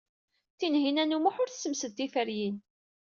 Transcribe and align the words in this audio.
Tinhinan 0.57 1.15
u 1.15 1.19
Muḥ 1.19 1.35
ur 1.43 1.49
tessemsed 1.49 1.91
tiferyin. 1.97 2.57